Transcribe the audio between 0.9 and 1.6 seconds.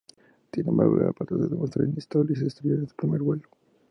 el aparato se